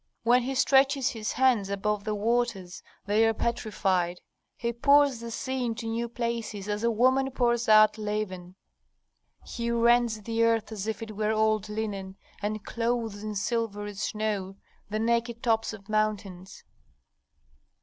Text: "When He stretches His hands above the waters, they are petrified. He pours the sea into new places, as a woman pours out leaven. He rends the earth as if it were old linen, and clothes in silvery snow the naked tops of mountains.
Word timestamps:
"When 0.23 0.41
He 0.41 0.55
stretches 0.55 1.09
His 1.09 1.33
hands 1.33 1.69
above 1.69 2.05
the 2.05 2.15
waters, 2.15 2.81
they 3.05 3.23
are 3.27 3.35
petrified. 3.35 4.19
He 4.57 4.73
pours 4.73 5.19
the 5.19 5.29
sea 5.29 5.63
into 5.63 5.85
new 5.85 6.09
places, 6.09 6.67
as 6.67 6.83
a 6.83 6.89
woman 6.89 7.29
pours 7.29 7.69
out 7.69 7.99
leaven. 7.99 8.55
He 9.45 9.69
rends 9.69 10.23
the 10.23 10.43
earth 10.43 10.71
as 10.71 10.87
if 10.87 11.03
it 11.03 11.15
were 11.15 11.29
old 11.29 11.69
linen, 11.69 12.17
and 12.41 12.65
clothes 12.65 13.21
in 13.21 13.35
silvery 13.35 13.93
snow 13.93 14.55
the 14.89 14.97
naked 14.97 15.43
tops 15.43 15.71
of 15.71 15.87
mountains. 15.87 16.63